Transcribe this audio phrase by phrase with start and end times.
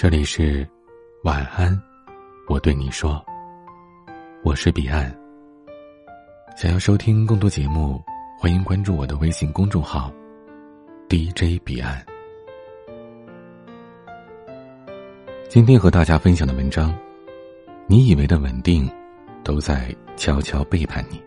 [0.00, 0.64] 这里是
[1.24, 1.76] 晚安，
[2.46, 3.20] 我对你说，
[4.44, 5.12] 我是彼岸。
[6.56, 8.00] 想要收听更多节目，
[8.38, 10.12] 欢迎关注我的微信公众号
[11.08, 12.00] DJ 彼岸。
[15.48, 16.96] 今天和大家分享的文章，
[17.88, 18.88] 你以为的稳定，
[19.42, 21.20] 都在悄悄背叛你。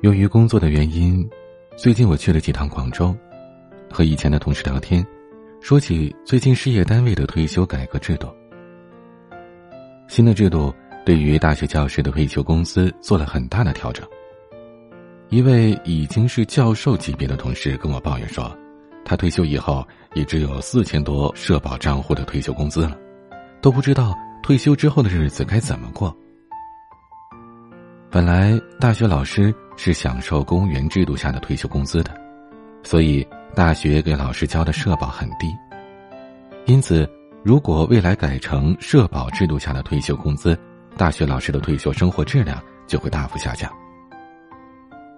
[0.00, 1.24] 由于工作的原因，
[1.76, 3.16] 最近我去了几趟广州，
[3.88, 5.06] 和以前的同事聊天。
[5.62, 8.26] 说起最近事业单位的退休改革制度，
[10.08, 10.74] 新的制度
[11.06, 14.04] 对于大学教师的退休工资做了很大的调整。
[15.28, 18.52] 一位已经是教授级别的同事跟我抱怨说，
[19.04, 22.98] 他退休以后也只有四千多社保账户的退休工资了，
[23.60, 26.12] 都不知道退休之后的日子该怎么过。
[28.10, 32.12] 本来大学老师是享受公务员制度下的退休工资的，
[32.82, 33.26] 所以。
[33.54, 35.54] 大学给老师交的社保很低，
[36.64, 37.06] 因此，
[37.44, 40.58] 如果未来改成社保制度下的退休工资，
[40.96, 43.70] 大学老师的退休生活质量就会大幅下降。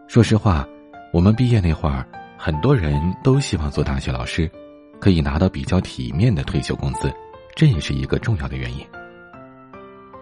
[0.08, 0.66] 说实话，
[1.12, 2.04] 我们毕业那会儿，
[2.36, 4.50] 很多人都希望做大学老师，
[5.00, 7.14] 可以拿到比较体面的退休工资，
[7.54, 8.84] 这也是一个重要的原因。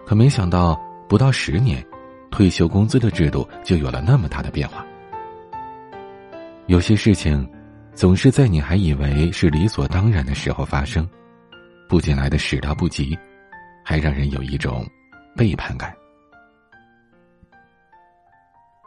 [0.05, 0.79] 可没想到，
[1.09, 1.83] 不到十年，
[2.29, 4.85] 退休工资的制度就有了那么大的变化。
[6.67, 7.47] 有些事情。
[7.95, 11.07] 总是在你还以为是理所当然的时候发生，
[11.87, 13.15] 不仅来的始料不及，
[13.85, 14.83] 还让人有一种
[15.37, 15.95] 背叛感。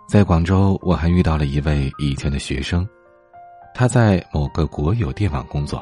[0.09, 2.85] 在广州，我还遇到了一位以前的学生，
[3.73, 5.81] 他在某个国有电网工作。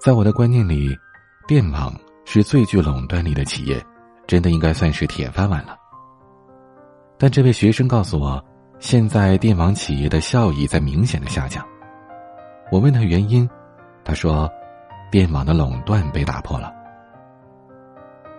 [0.00, 0.92] 在我的观念里，
[1.46, 1.94] 电网
[2.24, 3.80] 是最具垄断力的企业，
[4.26, 5.78] 真的应该算是铁饭碗了。
[7.16, 8.44] 但这位学生告诉我。
[8.84, 11.66] 现在电网企业的效益在明显的下降。
[12.70, 13.48] 我问他原因，
[14.04, 14.46] 他说，
[15.10, 16.70] 电网的垄断被打破了。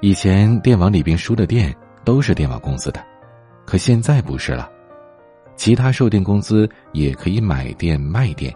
[0.02, 3.04] 以前电网里边输的电都是电网公司的，
[3.66, 4.70] 可现在不是了，
[5.56, 8.54] 其他售电公司也可以买电卖电，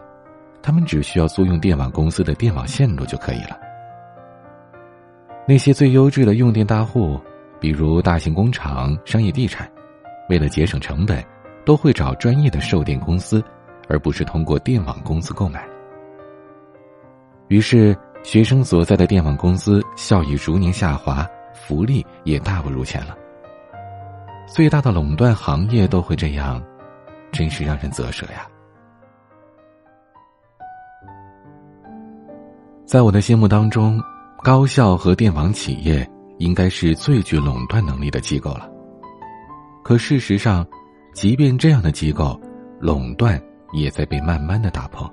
[0.62, 3.60] 他们只需要租用电网公司的电网线路就可以了。
[5.48, 7.20] 那些最优质的用电大户，
[7.60, 9.68] 比如大型工厂、商业地产，
[10.30, 11.26] 为了节省成本。
[11.69, 13.44] 都会找专业的售电公司，
[13.88, 15.63] 而不是通过电网公司购买。
[17.47, 23.16] 于是，学生所在的电网公司效益逐年下滑，福利也大不如前了。
[24.47, 26.59] 最大的垄断行业都会这样，
[27.31, 28.47] 真是让人啧舌呀！
[32.84, 34.01] 在我的心目当中，
[34.41, 36.09] 高校和电网企业
[36.40, 38.68] 应该是最具垄断能力的机构了。
[39.84, 40.66] 可事实上，
[41.19, 42.40] 即便这样的机构，
[42.80, 43.38] 垄断
[43.74, 45.06] 也在被慢慢的打破，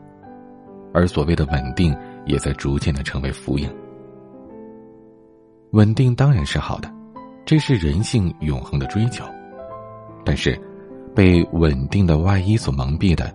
[0.94, 1.92] 而所谓的稳定
[2.26, 3.68] 也在逐渐的成为浮影。
[5.72, 6.88] 稳定当然是好的，
[7.44, 9.24] 这是人性永恒的追求，
[10.24, 10.56] 但是，
[11.12, 13.34] 被稳定的外衣所蒙蔽的，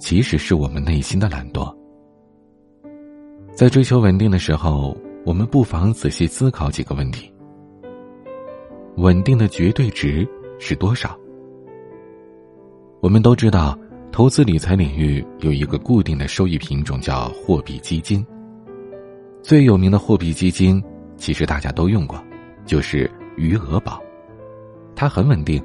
[0.00, 1.72] 其实是我们内心的懒惰。
[3.52, 7.32] 在追求稳定的时候，我们不妨仔细思考几个问题：
[8.96, 11.16] 稳定的绝对值是多少？
[13.00, 13.78] 我们都知道，
[14.10, 18.26] 投资理财领域有一个固定的收益品种叫货币基金。
[19.40, 20.82] 最有名的货币基金，
[21.16, 22.20] 其实大家都用过，
[22.66, 24.02] 就是余额宝。
[24.96, 25.62] 它很稳定，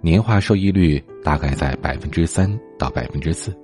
[0.00, 3.56] 年化收益率大概在百分之三到百分之四。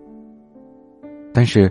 [1.35, 1.71] 但是，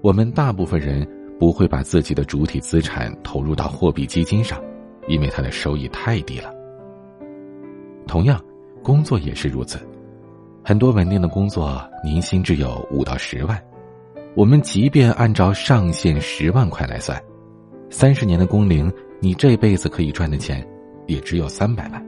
[0.00, 1.06] 我们大部分人
[1.38, 4.60] 不会把自己的主体资产投入到货币基金上，
[5.06, 6.52] 因为它的收益太低了。
[8.04, 8.42] 同样，
[8.82, 9.78] 工作也是如此。
[10.64, 13.60] 很多稳定的工作，年薪只有五到十万。
[14.34, 17.20] 我们即便按照上限十万块来算，
[17.90, 18.90] 三十年的工龄，
[19.20, 20.66] 你这辈子可以赚的钱，
[21.06, 22.06] 也只有三百万。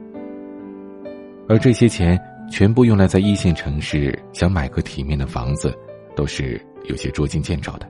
[1.47, 5.77] 而这些钱全部用来在一线城市想买个体面的房子，
[6.15, 7.87] 都是有些捉襟见肘的。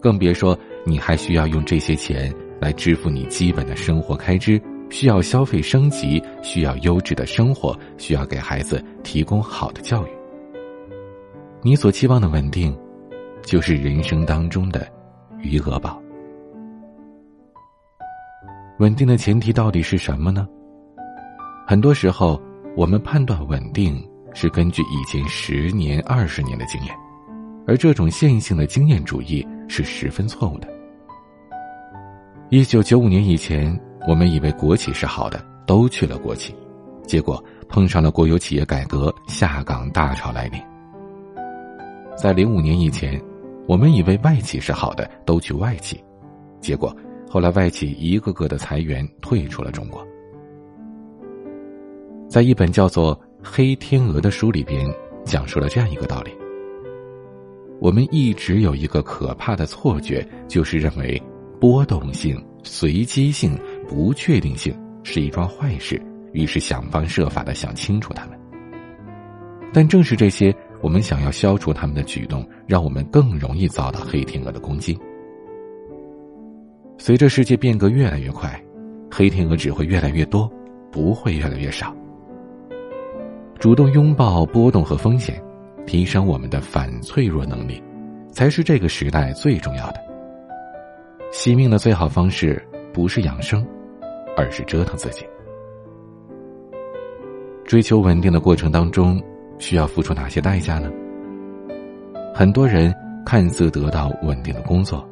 [0.00, 4.60] 更别说你还需要用这些钱来支付你基本的生活开支。
[4.90, 10.10] 需要消费升级，需要优质的生活，需要给孩子提供好的教育。
[11.62, 12.76] 你所期望的稳定，
[13.42, 14.86] 就是人生当中的
[15.38, 16.02] 余额宝。
[18.78, 20.46] 稳定的前提到底是什么呢？
[21.66, 22.40] 很多时候，
[22.76, 24.02] 我们判断稳定
[24.34, 26.94] 是根据以前十年、二十年的经验，
[27.66, 30.68] 而这种线性的经验主义是十分错误的。
[32.48, 33.78] 一九九五年以前。
[34.08, 36.54] 我们以为国企是好的，都去了国企，
[37.06, 40.60] 结果碰上了国有企业改革，下岗大潮来临。
[42.16, 43.20] 在零五年以前，
[43.66, 46.02] 我们以为外企是好的，都去外企，
[46.60, 46.94] 结果
[47.28, 50.04] 后来外企一个个的裁员，退出了中国。
[52.28, 54.90] 在一本叫做《黑天鹅》的书里边，
[55.24, 56.30] 讲述了这样一个道理：
[57.80, 61.20] 我们一直有一个可怕的错觉，就是认为
[61.60, 63.58] 波动性、随机性、
[63.90, 64.72] 不确定性
[65.02, 66.00] 是一桩坏事，
[66.32, 68.38] 于是想方设法的想清楚它们。
[69.72, 74.96] 但正是这些我们想要消除他们的举动，让我们更容易遭到黑天鹅的攻击。
[76.98, 78.62] 随着世界变革越来越快，
[79.10, 80.48] 黑天鹅只会越来越多，
[80.92, 81.92] 不会越来越少。
[83.58, 85.42] 主动拥抱波动和风险，
[85.84, 87.82] 提升我们的反脆弱能力，
[88.30, 90.00] 才是这个时代最重要的。
[91.32, 93.66] 惜命的最好方式不是养生，
[94.40, 95.26] 而是折腾自己。
[97.64, 99.22] 追求稳定的过程当中，
[99.58, 100.90] 需要付出哪些代价呢？
[102.34, 102.92] 很多人
[103.24, 105.06] 看似得到稳定的工作，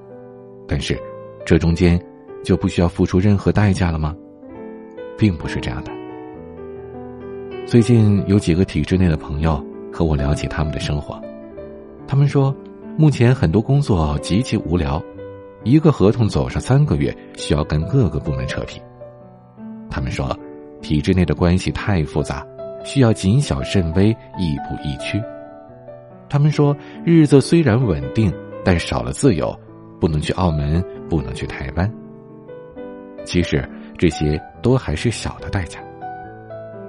[0.67, 0.99] 但是
[1.45, 2.01] 这中间
[2.43, 4.17] 就不需要付出任何代价了吗？
[5.17, 5.93] 并不是这样的。
[7.67, 11.21] 最近有几个体制内的朋友和我聊起他们的生活，
[12.07, 12.55] 他们说，
[12.97, 15.01] 目前很多工作极其无聊，
[15.65, 18.81] 一个合同走上三个月，需要跟各个部门扯皮。
[19.91, 20.37] 他们说，
[20.81, 22.47] 体制内的关系太复杂，
[22.85, 24.09] 需要谨小慎微，
[24.39, 25.23] 亦步亦趋。
[26.29, 28.33] 他们说，日子虽然稳定，
[28.65, 29.59] 但少了自由，
[30.01, 31.91] 不能去澳门，不能去台湾。
[33.25, 35.81] 其实这些都还是小的代价。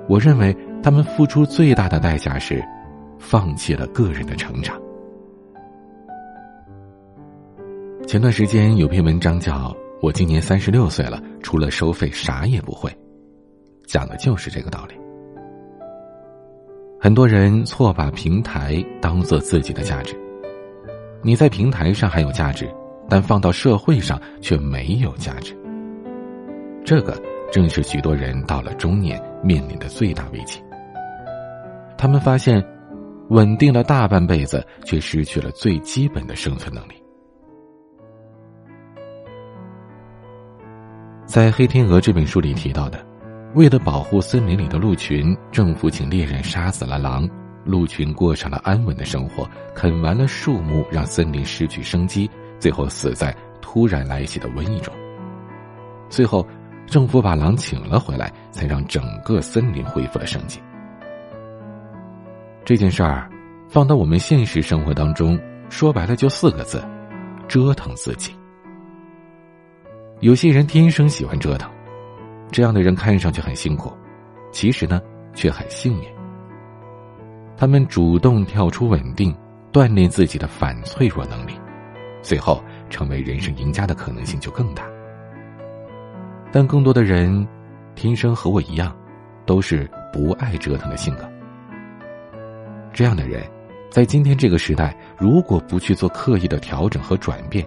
[0.08, 0.56] 我认为。
[0.82, 2.64] 他们付出最大的代价是，
[3.20, 4.80] 放弃了个人的成长。
[8.08, 9.54] 前段时间有篇文章叫
[10.02, 12.90] 《我今年三十六岁了，除了收费啥也不会》，
[13.86, 14.96] 讲的就是这个道理。
[17.02, 20.16] 很多人错把平台当做自己的价值，
[21.22, 22.70] 你在平台上还有价值，
[23.10, 25.54] 但放到社会上却没有价值。
[26.86, 30.62] 这个正是许多人到了中年面临的最大危机。
[31.98, 32.66] 他们发现，
[33.30, 36.94] 稳定了大半辈子，却失去了最基本的生存能力。
[41.40, 43.02] 在《黑天鹅》这本书里提到的，
[43.56, 47.26] 为了保护森林里的鹿群，政府请猎人杀死了狼，
[47.64, 54.94] 鹿群过上了安稳的生活，啃完了树木，让森林失去生机，最后死在突然来袭的瘟疫中。
[56.10, 56.46] 最后，
[56.86, 60.60] 政府把狼请了回来，才让整个森林恢复了生机。
[62.66, 63.30] 这件事儿，
[63.70, 65.40] 放到我们现实生活当中，
[65.70, 66.84] 说白了就四个字：
[67.48, 68.34] 折腾自己。
[70.22, 71.72] 有些人天生喜欢折腾，
[72.52, 73.90] 这样的人看上去很辛苦，
[74.52, 75.02] 其实呢
[75.34, 76.08] 却很幸运。
[77.56, 79.34] 他们主动跳出稳定，
[79.72, 81.54] 锻炼自己的反脆弱能力，
[82.22, 84.84] 最后成为人生赢家的可能性就更大。
[86.52, 87.48] 但更多的人，
[87.96, 88.94] 天生和我一样，
[89.46, 91.30] 都是不爱折腾的性格。
[92.92, 93.50] 这样的人，
[93.90, 97.66] 在今天这个时代，如果不去做刻意的调整和转变，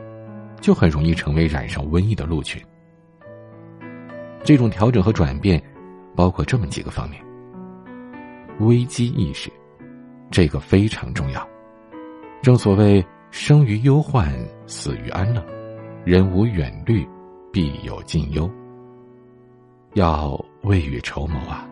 [0.62, 2.62] 就很容易成为染上瘟疫的鹿群。
[4.42, 5.62] 这种调整和转变，
[6.16, 7.22] 包括这么几个方面：
[8.60, 9.52] 危机意识，
[10.30, 11.46] 这个非常重要。
[12.40, 14.32] 正所谓“生于忧患，
[14.66, 15.44] 死于安乐”，
[16.06, 17.06] 人无远虑，
[17.52, 18.50] 必有近忧。
[19.94, 21.68] 要未雨绸缪啊！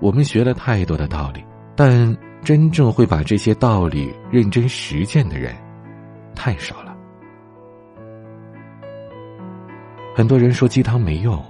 [0.00, 1.42] 我们学了太多的道理。
[1.74, 5.54] 但真正会把这些道理认真实践的人，
[6.34, 6.87] 太少了。
[10.18, 11.40] 很多人说鸡汤没用，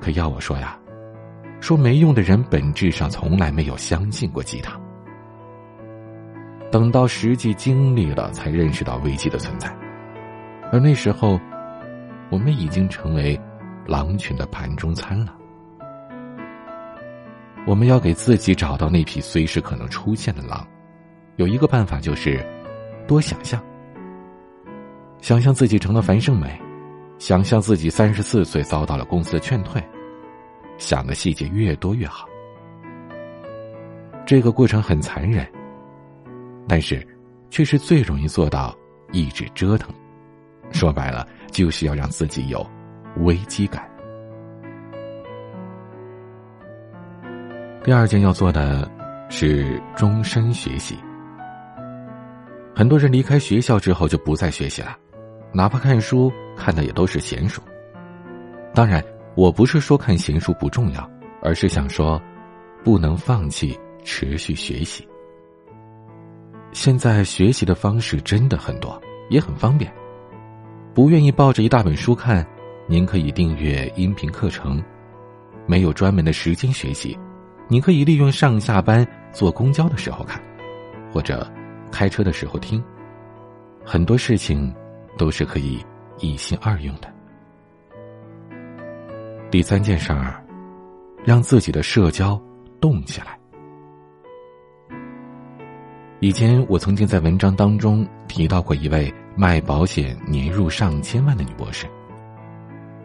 [0.00, 0.78] 可要我说呀，
[1.60, 4.80] 说没用的人本质上从来没有相信过鸡汤。
[6.70, 9.68] 等到实际经历了，才认识到危机的存在，
[10.70, 11.36] 而那时候，
[12.30, 13.36] 我们已经成为
[13.88, 15.34] 狼群的盘中餐了。
[17.66, 20.64] 我们要给自己找到那匹随时可能出现的狼，
[21.38, 22.40] 有一个办法就是
[23.08, 23.60] 多想象。
[25.20, 26.56] 想象自己成了樊胜美，
[27.20, 29.80] 想象自己三十四岁遭到了公司的劝退，
[30.78, 32.26] 想的细节越多越好。
[34.24, 35.46] 这个过程很残忍，
[36.66, 37.06] 但是
[37.50, 38.74] 却是最容易做到
[39.12, 39.94] 一直折腾。
[40.72, 42.66] 说白了，就是要让自己有
[43.18, 43.86] 危机感。
[47.84, 48.90] 第二件要做的，
[49.28, 50.96] 是终身学习。
[52.74, 54.96] 很多人离开学校之后就不再学习了，
[55.52, 57.62] 哪怕看书看的也都是闲书。
[58.74, 59.02] 当然，
[59.34, 61.10] 我不是说看闲书不重要，
[61.42, 62.20] 而是想说，
[62.84, 65.08] 不能放弃持续学习。
[66.72, 69.00] 现在学习的方式真的很多，
[69.30, 69.90] 也很方便。
[70.94, 72.46] 不愿意抱着一大本书看，
[72.86, 74.82] 您可以订阅音频课程。
[75.66, 77.18] 没有专门的时间学习，
[77.68, 80.40] 你可以利用上下班坐公交的时候看，
[81.12, 81.48] 或者
[81.90, 82.82] 开车的时候听。
[83.84, 84.72] 很多事情
[85.16, 85.84] 都是可以
[86.20, 87.12] 一心二用的。
[89.50, 90.44] 第三件事儿，
[91.24, 92.40] 让自己的社交
[92.80, 93.36] 动起来。
[96.20, 101.86] 以前我曾经在文章当中提到过一位卖保险年入上千万的女博士。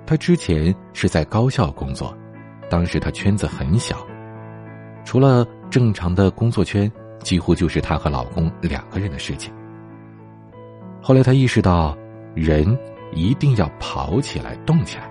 [0.06, 2.16] 她之前是在高校工作，
[2.70, 4.06] 当时她圈子很小，
[5.04, 9.52] 除了正常的工作圈，几乎就是她和老公两个人的事情。
[11.02, 11.98] 后来她意识到，
[12.36, 12.78] 人
[13.16, 15.10] 一定要跑起来、动起来，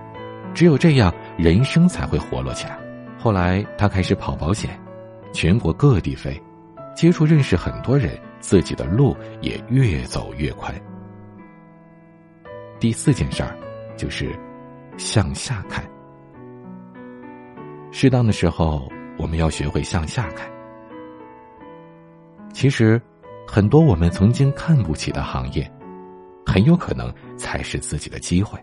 [0.54, 2.78] 只有这样，人生才会活络起来。
[3.18, 4.78] 后来他开始跑保险，
[5.32, 6.40] 全国各地飞。
[6.94, 10.72] 接触认识很多人，自己的路也越走越宽。
[12.78, 13.56] 第四件事儿，
[13.96, 14.30] 就是
[14.96, 15.84] 向下看。
[17.90, 20.48] 适当的时候，我们要学会向下看。
[22.52, 23.00] 其实，
[23.44, 25.68] 很多我们曾经看不起的行业，
[26.44, 28.58] 很有可能才是自己的机会。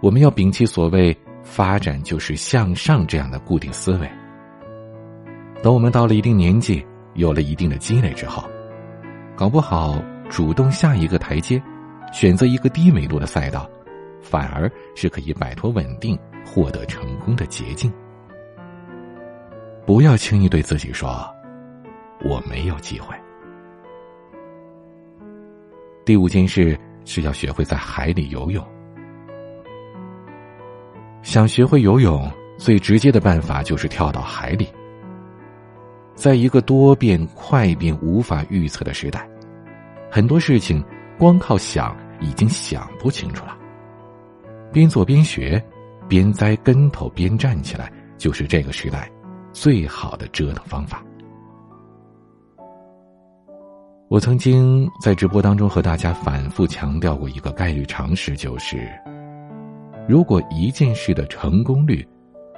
[0.00, 4.10] 我们要摒弃所谓“发展就是向上”这样的固定思维。
[5.62, 8.48] 等我们到了一定年纪，有了一定的积累之后，
[9.36, 11.62] 搞不好主动下一个台阶，
[12.12, 13.68] 选择一个低维度的赛道，
[14.22, 17.92] 反而是可以摆脱稳定、获得成功的捷径。
[19.84, 21.28] 不要轻易对自己说
[22.24, 23.14] “我没有机会”。
[26.04, 28.64] 第五件事是要学会在海里游泳。
[31.22, 34.66] 想学会游泳，最直接的办法就是跳到海里。
[36.14, 39.28] 在一个多变、快变、无法预测的时代，
[40.10, 40.82] 很多事情
[41.18, 43.56] 光靠想已经想不清楚了。
[44.72, 45.62] 边做边学，
[46.08, 49.10] 边栽跟头边站起来，就是这个时代
[49.52, 51.02] 最好的折腾方法。
[54.10, 58.90] 我曾经在直播当中和大家反复强调过一个概率常识，就是
[60.08, 62.04] 如果一件事的成功率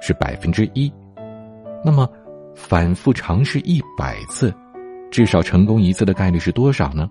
[0.01, 0.91] 是百分之一，
[1.85, 2.09] 那么。
[2.55, 4.53] 反复尝试一百次，
[5.09, 7.09] 至少成功一次的概率是多少呢？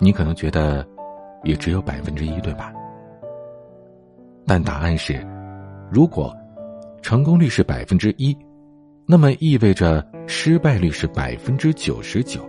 [0.00, 0.84] 你可能觉得
[1.44, 2.72] 也只有百分之一，对吧？
[4.44, 5.24] 但答案是，
[5.92, 6.36] 如果
[7.02, 8.36] 成功率是百分之一，
[9.06, 12.40] 那么意味着失败率是百分之九十九。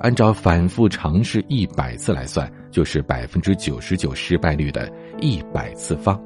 [0.00, 6.20] 按照反复尝试一百次来算，就是百分之九十九失败率的一百次方，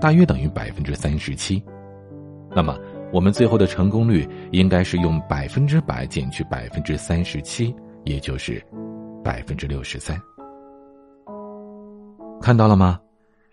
[0.00, 1.62] 大约等于百分之三十七。
[2.54, 2.78] 那么，
[3.12, 7.74] 我们最后的成功率应该是用百分之百减去百分之三十七，
[8.04, 8.62] 也就是
[9.24, 10.20] 百分之六十三。
[12.40, 13.00] 看到了吗？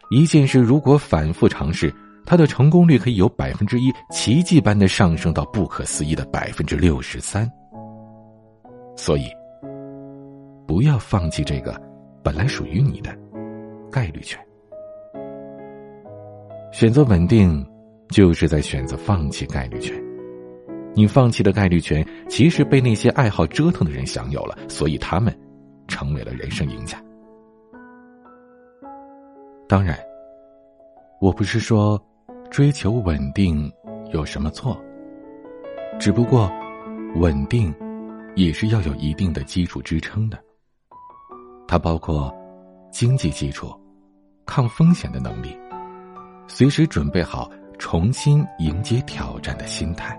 [0.10, 1.94] 一件事如果反复尝试，
[2.26, 7.50] 它的成功率可以由百分之一奇迹般的上升到不可思议的百分之六十三。
[8.96, 9.26] 所以，
[10.68, 11.80] 不要放弃这个
[12.24, 13.16] 本来属于你的
[13.92, 14.40] 概率权，
[16.72, 17.66] 选择稳定。
[18.12, 19.96] 就是在选择放弃概率权，
[20.94, 25.34] 你放弃的概率权其实被那些爱好折腾的人享有了，所以他们
[25.88, 27.02] 成为了人生赢家。
[29.66, 29.98] 当然，
[31.22, 31.98] 我不是说
[32.52, 33.72] 追求稳定
[34.12, 34.78] 有什么错，
[35.98, 36.52] 只不过
[37.16, 37.74] 稳定
[38.36, 40.38] 也是要有一定的基础支撑的，
[41.66, 42.30] 它包括
[42.92, 43.74] 经济基础、
[44.46, 45.58] 抗风险的能力，
[46.46, 47.50] 随时准备好。
[47.80, 50.16] 重新迎接挑战的心态。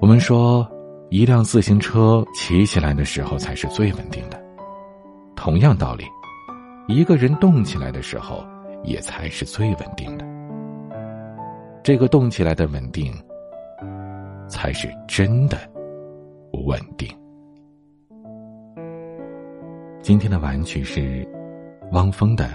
[0.00, 0.66] 我们说，
[1.10, 4.42] 一辆自行车骑起来的时候才是最稳定的。
[5.36, 6.06] 同样道理，
[6.86, 8.42] 一个人动起来的时候
[8.82, 10.24] 也才是最稳定的。
[11.82, 13.12] 这个动起来的稳定，
[14.48, 15.56] 才是真的
[16.66, 17.08] 稳定。
[20.02, 21.26] 今天的晚曲是
[21.92, 22.48] 汪峰的。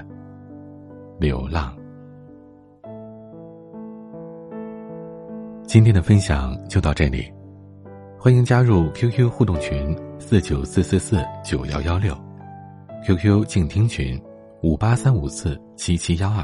[1.19, 1.73] 流浪。
[5.63, 7.31] 今天的分享就到这里，
[8.19, 12.13] 欢迎加入 QQ 互动群四九四四四九幺幺六
[13.05, 14.19] ，QQ 静听群
[14.63, 16.41] 五八三五四七七幺二，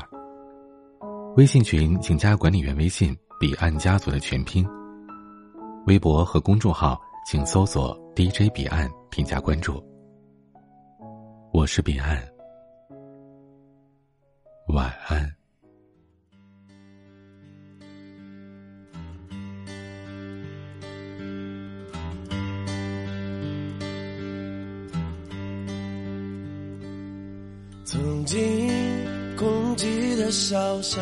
[1.38, 4.68] 微信群请加管理员微信彼岸家族的全拼，
[5.88, 9.82] 微博和公众号请搜索 DJ 彼岸添加关注。
[11.54, 12.22] 我是彼岸。
[14.68, 15.39] 晚安。
[27.92, 28.38] 曾经
[29.36, 31.02] 空寂的小巷，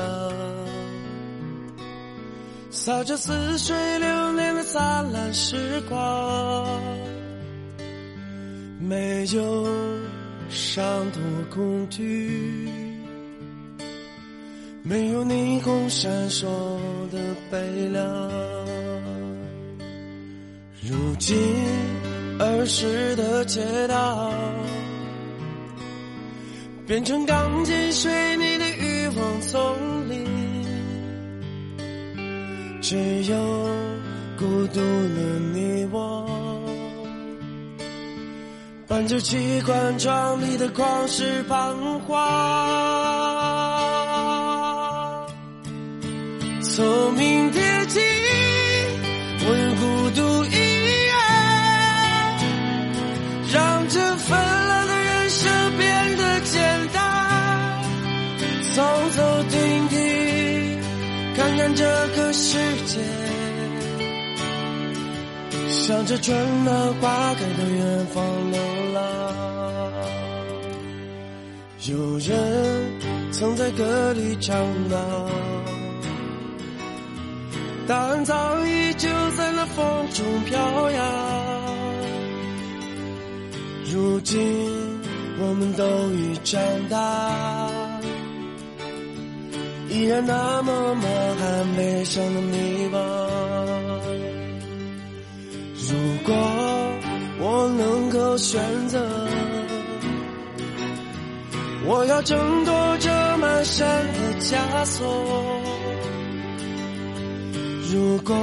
[2.70, 6.66] 洒着似水流年的灿烂时光，
[8.80, 9.68] 没有
[10.50, 12.70] 伤痛和恐惧，
[14.82, 16.48] 没有霓虹闪烁
[17.12, 17.20] 的
[17.52, 18.32] 悲凉。
[20.82, 21.36] 如今
[22.40, 24.32] 儿时的街道。
[26.88, 30.26] 变成钢筋水泥的欲望丛林，
[32.82, 33.36] 只有
[34.40, 35.20] 孤独的
[35.54, 36.26] 你我，
[38.88, 42.16] 伴着机关窗里的旷世彷徨。
[46.62, 47.57] 聪明的
[61.76, 61.84] 这
[62.16, 63.00] 个世界，
[65.70, 68.60] 向着春暖花开的远方流
[68.94, 69.04] 浪。
[71.90, 72.86] 有人
[73.32, 74.56] 曾在歌里唱
[74.90, 74.98] 到，
[77.88, 79.08] 答案早已就
[79.38, 81.06] 在那风中飘扬。
[83.86, 84.38] 如今
[85.40, 87.77] 我们都已长大。
[89.98, 91.04] 依然那么满
[91.38, 93.00] 含悲伤的迷茫。
[95.90, 96.36] 如果
[97.40, 99.04] 我能够选择，
[101.88, 105.62] 我要挣脱这满身的枷锁。
[107.92, 108.36] 如果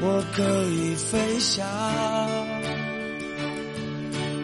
[0.00, 1.64] 我可以飞翔，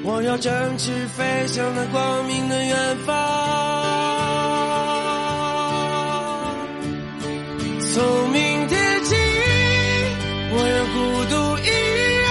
[0.05, 4.14] 我要展翅飞向那光明的远方。
[7.95, 8.03] 聪
[8.33, 9.15] 明铁骑，
[10.51, 10.99] 我要孤
[11.31, 11.69] 独一
[12.19, 12.27] 人，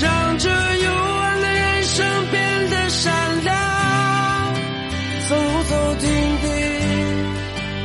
[0.00, 3.52] 让这幽暗的人生变得闪亮。
[5.28, 5.36] 走
[5.68, 6.08] 走停
[6.40, 6.48] 停，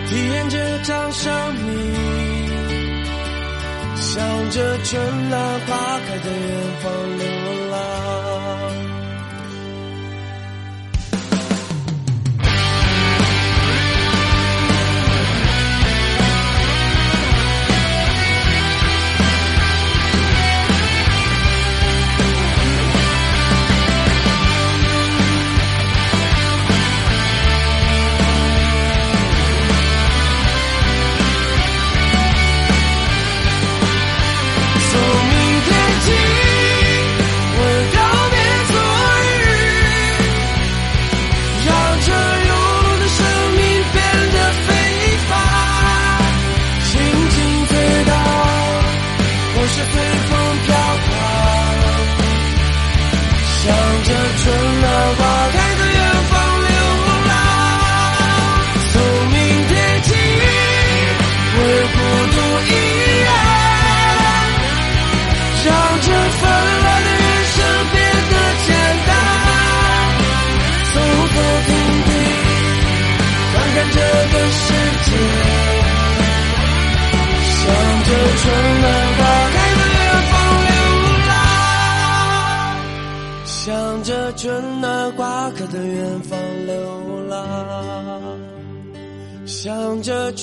[0.08, 1.68] 体验这场生命，
[3.98, 6.48] 向着春暖花开的远
[6.82, 6.88] 方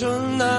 [0.00, 0.49] 着春暖花开的。